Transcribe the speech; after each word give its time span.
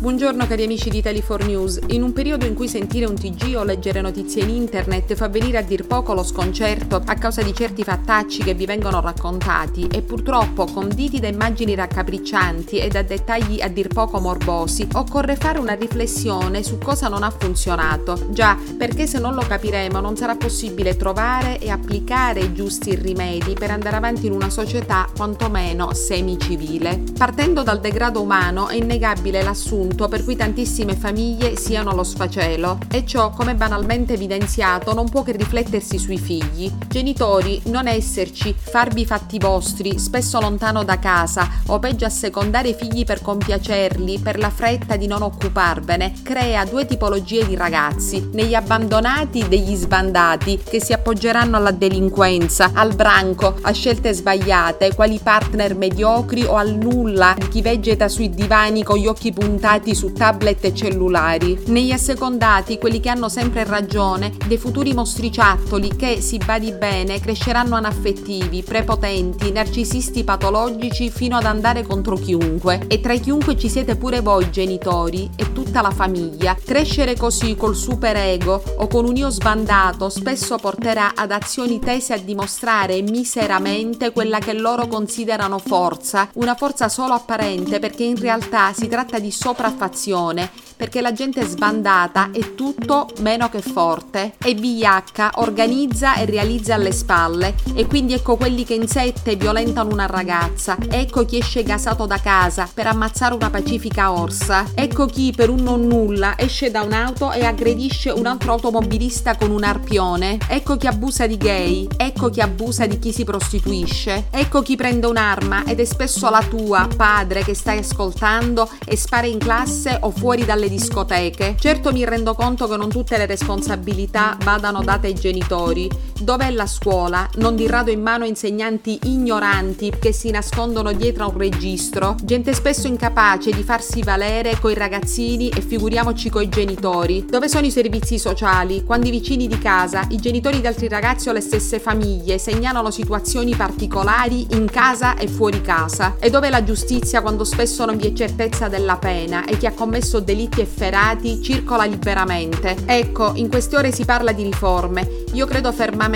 Buongiorno 0.00 0.46
cari 0.46 0.62
amici 0.62 0.90
di 0.90 1.00
Tele4 1.00 1.44
News. 1.44 1.80
In 1.88 2.04
un 2.04 2.12
periodo 2.12 2.46
in 2.46 2.54
cui 2.54 2.68
sentire 2.68 3.04
un 3.04 3.16
TG 3.16 3.56
o 3.56 3.64
leggere 3.64 4.00
notizie 4.00 4.44
in 4.44 4.48
internet 4.48 5.16
fa 5.16 5.26
venire 5.26 5.58
a 5.58 5.62
dir 5.62 5.88
poco 5.88 6.14
lo 6.14 6.22
sconcerto 6.22 7.02
a 7.04 7.14
causa 7.14 7.42
di 7.42 7.52
certi 7.52 7.82
fattacci 7.82 8.44
che 8.44 8.54
vi 8.54 8.64
vengono 8.64 9.00
raccontati 9.00 9.88
e 9.88 10.02
purtroppo 10.02 10.66
conditi 10.66 11.18
da 11.18 11.26
immagini 11.26 11.74
raccapriccianti 11.74 12.78
e 12.78 12.86
da 12.86 13.02
dettagli 13.02 13.60
a 13.60 13.66
dir 13.66 13.88
poco 13.88 14.20
morbosi, 14.20 14.86
occorre 14.92 15.34
fare 15.34 15.58
una 15.58 15.74
riflessione 15.74 16.62
su 16.62 16.78
cosa 16.78 17.08
non 17.08 17.24
ha 17.24 17.34
funzionato. 17.36 18.28
Già, 18.30 18.56
perché 18.78 19.08
se 19.08 19.18
non 19.18 19.34
lo 19.34 19.42
capiremo 19.48 19.98
non 19.98 20.16
sarà 20.16 20.36
possibile 20.36 20.96
trovare 20.96 21.58
e 21.58 21.70
applicare 21.70 22.38
i 22.38 22.54
giusti 22.54 22.94
rimedi 22.94 23.54
per 23.54 23.72
andare 23.72 23.96
avanti 23.96 24.26
in 24.26 24.32
una 24.32 24.48
società 24.48 25.08
quantomeno 25.12 25.92
semicivile. 25.92 27.02
Partendo 27.18 27.64
dal 27.64 27.80
degrado 27.80 28.22
umano 28.22 28.68
è 28.68 28.76
innegabile 28.76 29.42
l'assunto 29.42 29.86
punto 29.88 30.08
per 30.08 30.22
cui 30.22 30.36
tantissime 30.36 30.94
famiglie 30.94 31.56
siano 31.56 31.90
allo 31.90 32.04
sfacelo 32.04 32.78
e 32.90 33.06
ciò, 33.06 33.30
come 33.30 33.54
banalmente 33.54 34.12
evidenziato, 34.12 34.92
non 34.92 35.08
può 35.08 35.22
che 35.22 35.32
riflettersi 35.32 35.98
sui 35.98 36.18
figli. 36.18 36.70
Genitori, 36.86 37.62
non 37.66 37.86
esserci, 37.86 38.54
farvi 38.54 39.06
fatti 39.06 39.38
vostri, 39.38 39.98
spesso 39.98 40.40
lontano 40.40 40.84
da 40.84 40.98
casa 40.98 41.48
o 41.68 41.78
peggio 41.78 42.04
assecondare 42.04 42.68
i 42.68 42.74
figli 42.74 43.04
per 43.04 43.22
compiacerli, 43.22 44.18
per 44.18 44.38
la 44.38 44.50
fretta 44.50 44.96
di 44.96 45.06
non 45.06 45.22
occuparvene, 45.22 46.12
crea 46.22 46.64
due 46.66 46.84
tipologie 46.84 47.46
di 47.46 47.56
ragazzi, 47.56 48.28
negli 48.32 48.54
abbandonati 48.54 49.48
degli 49.48 49.74
sbandati 49.74 50.60
che 50.68 50.82
si 50.82 50.92
appoggeranno 50.92 51.56
alla 51.56 51.70
delinquenza, 51.70 52.72
al 52.74 52.94
branco, 52.94 53.56
a 53.62 53.72
scelte 53.72 54.12
sbagliate, 54.12 54.94
quali 54.94 55.18
partner 55.22 55.74
mediocri 55.74 56.44
o 56.44 56.56
al 56.56 56.74
nulla 56.74 57.34
di 57.38 57.48
chi 57.48 57.62
vegeta 57.62 58.08
sui 58.08 58.28
divani 58.28 58.82
con 58.82 58.98
gli 58.98 59.06
occhi 59.06 59.32
puntati 59.32 59.76
giocati 59.78 59.94
su 59.94 60.12
tablet 60.12 60.64
e 60.64 60.74
cellulari. 60.74 61.58
Negli 61.66 61.92
assecondati, 61.92 62.78
quelli 62.78 63.00
che 63.00 63.08
hanno 63.08 63.28
sempre 63.28 63.64
ragione, 63.64 64.32
dei 64.46 64.58
futuri 64.58 64.92
mostriciattoli 64.92 65.96
che, 65.96 66.20
si 66.20 66.38
badi 66.38 66.72
bene, 66.72 67.20
cresceranno 67.20 67.76
anaffettivi, 67.76 68.62
prepotenti, 68.62 69.52
narcisisti 69.52 70.24
patologici 70.24 71.10
fino 71.10 71.36
ad 71.36 71.44
andare 71.44 71.82
contro 71.82 72.16
chiunque. 72.16 72.84
E 72.88 73.00
tra 73.00 73.14
chiunque 73.14 73.56
ci 73.56 73.68
siete 73.68 73.96
pure 73.96 74.20
voi 74.20 74.50
genitori 74.50 75.30
e 75.36 75.52
tutta 75.52 75.80
la 75.80 75.90
famiglia. 75.90 76.56
Crescere 76.62 77.16
così 77.16 77.54
col 77.56 77.76
superego 77.76 78.62
o 78.78 78.86
con 78.88 79.04
un 79.04 79.16
io 79.16 79.30
sbandato 79.30 80.08
spesso 80.08 80.56
porterà 80.56 81.12
ad 81.14 81.30
azioni 81.30 81.78
tese 81.78 82.14
a 82.14 82.18
dimostrare 82.18 83.00
miseramente 83.02 84.12
quella 84.12 84.38
che 84.38 84.52
loro 84.52 84.86
considerano 84.86 85.58
forza, 85.58 86.28
una 86.34 86.54
forza 86.54 86.88
solo 86.88 87.14
apparente 87.14 87.78
perché 87.78 88.04
in 88.04 88.18
realtà 88.18 88.72
si 88.72 88.88
tratta 88.88 89.18
di 89.18 89.30
sopra 89.30 89.67
sopraffazione 89.68 90.50
perché 90.78 91.00
la 91.00 91.12
gente 91.12 91.44
sbandata 91.44 92.30
è 92.30 92.54
tutto 92.54 93.08
meno 93.18 93.48
che 93.48 93.60
forte 93.60 94.34
e 94.38 94.54
vigliacca 94.54 95.32
organizza 95.36 96.14
e 96.14 96.24
realizza 96.24 96.74
alle 96.74 96.92
spalle 96.92 97.56
e 97.74 97.86
quindi 97.86 98.12
ecco 98.12 98.36
quelli 98.36 98.64
che 98.64 98.74
in 98.74 98.86
sette 98.86 99.34
violentano 99.34 99.92
una 99.92 100.06
ragazza, 100.06 100.76
ecco 100.88 101.24
chi 101.24 101.38
esce 101.38 101.64
gasato 101.64 102.06
da 102.06 102.20
casa 102.20 102.68
per 102.72 102.86
ammazzare 102.86 103.34
una 103.34 103.50
pacifica 103.50 104.12
orsa, 104.12 104.66
ecco 104.74 105.06
chi 105.06 105.32
per 105.34 105.50
un 105.50 105.64
non 105.64 105.84
nulla 105.84 106.38
esce 106.38 106.70
da 106.70 106.82
un'auto 106.82 107.32
e 107.32 107.44
aggredisce 107.44 108.10
un 108.10 108.26
altro 108.26 108.52
automobilista 108.52 109.36
con 109.36 109.50
un 109.50 109.64
arpione, 109.64 110.38
ecco 110.46 110.76
chi 110.76 110.86
abusa 110.86 111.26
di 111.26 111.36
gay, 111.36 111.88
ecco 111.96 112.30
chi 112.30 112.40
abusa 112.40 112.86
di 112.86 113.00
chi 113.00 113.10
si 113.10 113.24
prostituisce, 113.24 114.28
ecco 114.30 114.62
chi 114.62 114.76
prende 114.76 115.08
un'arma 115.08 115.64
ed 115.64 115.80
è 115.80 115.84
spesso 115.84 116.30
la 116.30 116.44
tua, 116.48 116.86
padre, 116.96 117.42
che 117.42 117.54
stai 117.54 117.78
ascoltando 117.78 118.70
e 118.84 118.96
spara 118.96 119.26
in 119.26 119.38
classe 119.38 119.57
classe 119.58 119.98
o 120.02 120.12
fuori 120.12 120.44
dalle 120.44 120.68
discoteche. 120.68 121.56
Certo 121.58 121.90
mi 121.90 122.04
rendo 122.04 122.34
conto 122.34 122.68
che 122.68 122.76
non 122.76 122.88
tutte 122.88 123.18
le 123.18 123.26
responsabilità 123.26 124.36
vadano 124.44 124.84
date 124.84 125.08
ai 125.08 125.14
genitori. 125.14 125.90
Dov'è 126.20 126.50
la 126.50 126.66
scuola? 126.66 127.28
Non 127.36 127.54
di 127.54 127.68
rado 127.68 127.92
in 127.92 128.02
mano 128.02 128.24
insegnanti 128.24 128.98
ignoranti 129.04 129.92
che 130.00 130.12
si 130.12 130.30
nascondono 130.30 130.92
dietro 130.92 131.24
a 131.24 131.28
un 131.28 131.38
registro, 131.38 132.16
gente 132.24 132.52
spesso 132.54 132.88
incapace 132.88 133.52
di 133.52 133.62
farsi 133.62 134.02
valere 134.02 134.58
coi 134.58 134.74
ragazzini 134.74 135.48
e 135.48 135.60
figuriamoci 135.60 136.28
coi 136.28 136.48
genitori. 136.48 137.24
Dove 137.24 137.48
sono 137.48 137.66
i 137.66 137.70
servizi 137.70 138.18
sociali? 138.18 138.82
Quando 138.82 139.06
i 139.06 139.12
vicini 139.12 139.46
di 139.46 139.58
casa, 139.58 140.06
i 140.08 140.16
genitori 140.16 140.60
di 140.60 140.66
altri 140.66 140.88
ragazzi 140.88 141.28
o 141.28 141.32
le 141.32 141.40
stesse 141.40 141.78
famiglie 141.78 142.38
segnalano 142.38 142.90
situazioni 142.90 143.54
particolari 143.54 144.48
in 144.50 144.68
casa 144.68 145.16
e 145.16 145.28
fuori 145.28 145.60
casa? 145.60 146.16
E 146.18 146.30
dove 146.30 146.50
la 146.50 146.64
giustizia 146.64 147.22
quando 147.22 147.44
spesso 147.44 147.84
non 147.84 147.96
vi 147.96 148.08
è 148.08 148.12
certezza 148.12 148.66
della 148.66 148.96
pena 148.96 149.44
e 149.44 149.56
chi 149.56 149.66
ha 149.66 149.72
commesso 149.72 150.18
delitti 150.18 150.60
efferati 150.62 151.40
circola 151.40 151.84
liberamente. 151.84 152.76
Ecco, 152.86 153.34
in 153.36 153.48
queste 153.48 153.76
ore 153.76 153.92
si 153.92 154.04
parla 154.04 154.32
di 154.32 154.42
riforme. 154.42 155.26
Io 155.34 155.46
credo 155.46 155.70
fermamente, 155.70 156.06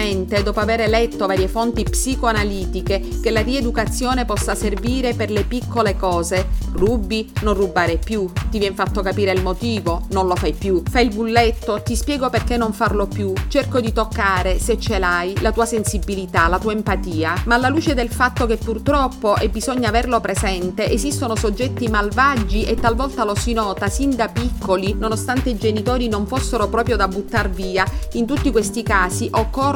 dopo 0.43 0.61
aver 0.61 0.89
letto 0.89 1.27
varie 1.27 1.49
fonti 1.49 1.83
psicoanalitiche, 1.83 3.21
che 3.23 3.31
la 3.31 3.43
rieducazione 3.43 4.25
possa 4.25 4.55
servire 4.55 5.13
per 5.13 5.31
le 5.31 5.45
piccole 5.45 5.97
cose. 5.97 6.49
Rubi, 6.73 7.31
non 7.43 7.53
rubare 7.53 7.99
più. 7.99 8.31
Ti 8.51 8.59
viene 8.59 8.75
fatto 8.75 9.03
capire 9.03 9.33
il 9.33 9.43
motivo, 9.43 10.07
non 10.11 10.27
lo 10.27 10.35
fai 10.35 10.55
più. 10.55 10.83
Fai 10.89 11.07
il 11.07 11.15
bulletto, 11.15 11.83
ti 11.83 11.95
spiego 11.95 12.31
perché 12.31 12.57
non 12.57 12.73
farlo 12.73 13.07
più. 13.07 13.35
Cerco 13.49 13.81
di 13.81 13.93
toccare, 13.93 14.59
se 14.59 14.79
ce 14.79 14.99
l'hai, 14.99 15.39
la 15.41 15.53
tua 15.53 15.67
sensibilità, 15.67 16.49
la 16.49 16.59
tua 16.59 16.73
empatia. 16.73 17.43
Ma 17.45 17.57
alla 17.57 17.69
luce 17.69 17.93
del 17.93 18.09
fatto 18.09 18.47
che 18.47 18.57
purtroppo, 18.57 19.37
e 19.37 19.51
bisogna 19.51 19.89
averlo 19.89 20.21
presente, 20.21 20.91
esistono 20.91 21.37
soggetti 21.37 21.89
malvagi 21.89 22.65
e 22.65 22.77
talvolta 22.77 23.25
lo 23.25 23.35
si 23.35 23.53
nota 23.53 23.89
sin 23.89 24.17
da 24.17 24.29
piccoli, 24.29 24.95
nonostante 24.95 25.51
i 25.51 25.59
genitori 25.59 26.09
non 26.09 26.27
fossero 26.27 26.69
proprio 26.69 26.97
da 26.97 27.09
buttar 27.09 27.51
via, 27.51 27.85
in 28.13 28.25
tutti 28.25 28.51
questi 28.51 28.83
casi 28.83 29.29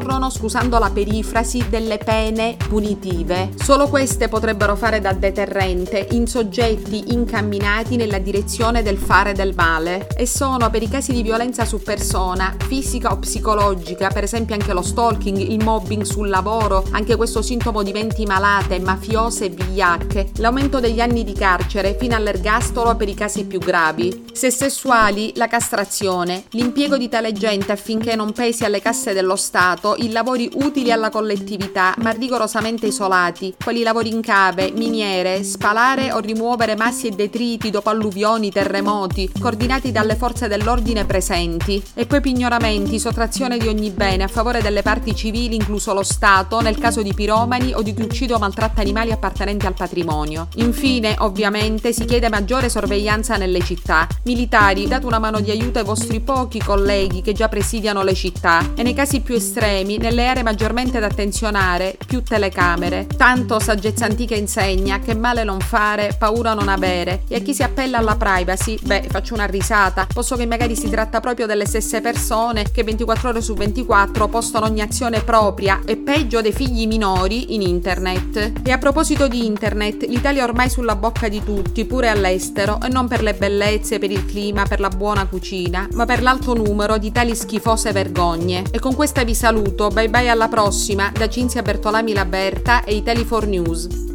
occorrono, 0.06 0.31
scusando 0.31 0.78
la 0.78 0.91
perifrasi, 0.91 1.67
delle 1.69 1.99
pene 1.99 2.56
punitive. 2.69 3.50
Solo 3.61 3.89
queste 3.89 4.28
potrebbero 4.28 4.77
fare 4.77 5.00
da 5.00 5.12
deterrente 5.12 6.06
in 6.12 6.27
soggetti 6.27 7.12
incamminati 7.12 7.97
nella 7.97 8.19
direzione 8.19 8.83
del 8.83 8.97
fare 8.97 9.33
del 9.33 9.53
male 9.55 10.06
e 10.16 10.27
sono 10.27 10.71
per 10.71 10.83
i 10.83 10.89
casi 10.89 11.12
di 11.12 11.22
violenza 11.22 11.65
su 11.65 11.83
persona, 11.83 12.55
fisica 12.66 13.11
o 13.12 13.19
psicologica, 13.19 14.09
per 14.09 14.22
esempio 14.22 14.55
anche 14.55 14.72
lo 14.72 14.83
stalking, 14.83 15.37
il 15.39 15.62
mobbing 15.62 16.03
sul 16.03 16.28
lavoro, 16.28 16.84
anche 16.93 17.16
questo 17.16 17.43
sintomo 17.43 17.83
di 17.83 17.93
menti 17.93 18.25
malate, 18.25 18.78
mafiose 18.78 19.47
e 19.47 19.49
vigliacche, 19.49 20.31
l'aumento 20.37 20.78
degli 20.78 21.00
anni 21.00 21.25
di 21.25 21.33
carcere 21.33 21.97
fino 21.99 22.15
all'ergastolo 22.15 22.95
per 22.95 23.09
i 23.09 23.15
casi 23.15 23.45
più 23.45 23.59
gravi. 23.59 24.27
Se 24.33 24.50
sessuali, 24.50 25.33
la 25.34 25.49
castrazione, 25.49 26.45
l'impiego 26.50 26.97
di 26.97 27.09
tale 27.09 27.33
gente 27.33 27.72
affinché 27.72 28.15
non 28.15 28.33
pesi 28.33 28.65
alle 28.65 28.81
casse 28.81 29.12
dello 29.12 29.37
Stato 29.37 29.96
in 29.99 30.12
lavori 30.12 30.51
utili 30.55 30.93
alla 30.93 31.11
collettività 31.11 31.95
ma 31.99 32.11
rigorosamente 32.11 32.87
isolati, 32.87 33.55
quali 33.62 33.83
lavori 33.83 34.11
in 34.11 34.21
cave, 34.21 34.73
miniere, 34.75 35.43
spalare 35.43 36.12
o 36.12 36.19
rimuovere 36.19 36.77
massi 36.77 37.09
e 37.09 37.11
detriti 37.11 37.71
dopo 37.71 37.91
alluvioni, 37.91 38.51
terremoti, 38.51 39.31
coordinati 39.41 39.93
dalle 39.93 40.17
forze 40.17 40.49
dell'ordine 40.49 41.05
presenti, 41.05 41.83
e 41.95 42.07
poi 42.07 42.21
pignoramenti, 42.21 42.99
sottrazione 42.99 43.59
di 43.59 43.69
ogni 43.69 43.91
bene 43.91 44.25
a 44.25 44.29
favore 44.29 44.62
delle 44.62 44.83
parti 44.83 45.15
civili, 45.15 45.55
incluso 45.55 45.93
lo 45.93 46.03
Stato, 46.03 46.61
nel 46.61 46.78
caso 46.78 47.03
di 47.03 47.15
piromani 47.15 47.73
o 47.75 47.83
di 47.83 47.95
chi 47.95 48.03
uccide 48.03 48.34
o 48.34 48.39
maltratta 48.39 48.81
animali 48.81 49.13
appartenenti 49.13 49.67
al 49.67 49.75
patrimonio. 49.75 50.49
Infine, 50.57 51.15
ovviamente, 51.19 51.93
si 51.93 52.05
chiede 52.05 52.28
maggiore 52.28 52.69
sorveglianza 52.69 53.37
nelle 53.37 53.61
città. 53.61 54.07
Militari, 54.25 54.87
date 54.87 55.07
una 55.07 55.19
mano 55.19 55.41
di 55.41 55.51
aiuto 55.51 55.78
ai 55.78 55.84
vostri 55.84 56.21
pochi 56.21 56.59
colleghi 56.59 57.23
che 57.23 57.33
già 57.33 57.49
presidiano 57.49 58.03
le 58.03 58.15
città 58.15 58.73
e 58.75 58.83
nei 58.83 58.95
casi 58.95 59.21
più 59.21 59.34
estremi, 59.34 59.86
nelle 59.99 60.27
aree 60.27 60.43
maggiormente 60.43 60.99
da 60.99 61.07
attenzionare, 61.07 61.97
più 62.05 62.23
telecamere. 62.23 63.07
Tanto 63.17 63.61
saggezza 63.61 64.05
antica 64.05 64.35
insegna 64.35 64.99
che 64.99 65.15
male 65.15 65.45
non 65.45 65.61
fare, 65.61 66.17
paura 66.19 66.55
non 66.55 66.69
avere. 66.69 67.23
E 67.29 67.37
a 67.37 67.41
chi 67.41 67.55
si 67.55 67.63
appella 67.63 67.99
alla 67.99 68.17
privacy, 68.17 68.79
beh, 68.83 69.07
faccio 69.09 69.35
una 69.35 69.47
risata, 69.47 70.07
posso 70.13 70.37
che 70.37 70.47
magari 70.47 70.75
si 70.75 70.91
tratta 70.91 71.21
proprio 71.21 71.47
delle 71.47 71.66
stesse 71.66 72.01
persone 72.01 72.65
che 72.72 72.83
24 72.83 73.28
ore 73.28 73.41
su 73.41 73.55
24 73.55 74.28
postano 74.28 74.66
ogni 74.66 74.81
azione 74.81 75.22
propria 75.22 75.81
e 75.84 75.97
peggio 75.97 76.41
dei 76.41 76.53
figli 76.53 76.87
minori 76.87 77.55
in 77.55 77.63
internet. 77.63 78.53
E 78.65 78.72
a 78.72 78.78
proposito 78.78 79.28
di 79.28 79.45
internet, 79.47 80.05
l'Italia 80.05 80.43
è 80.43 80.45
ormai 80.45 80.71
sulla 80.71 80.97
bocca 80.97 81.28
di 81.28 81.43
tutti, 81.45 81.84
pure 81.84 82.09
all'estero, 82.09 82.81
e 82.83 82.89
non 82.89 83.07
per 83.07 83.22
le 83.22 83.34
bellezze, 83.34 83.99
per 83.99 84.10
il 84.10 84.25
clima, 84.25 84.65
per 84.65 84.81
la 84.81 84.89
buona 84.89 85.27
cucina, 85.27 85.89
ma 85.93 86.05
per 86.05 86.22
l'alto 86.22 86.55
numero 86.55 86.99
di 86.99 87.13
tali 87.13 87.34
schifose 87.37 87.93
vergogne. 87.93 88.65
E 88.71 88.78
con 88.78 88.95
questa 88.95 89.22
vi 89.25 89.34
saluto, 89.34 89.76
bye 89.77 90.09
bye 90.09 90.28
alla 90.28 90.49
prossima, 90.49 91.13
da 91.13 91.28
Cinzia 91.28 91.61
Bertolami 91.61 92.15
Laberta 92.15 92.83
e 92.84 92.95
Italy4 92.95 93.47
News. 93.47 94.06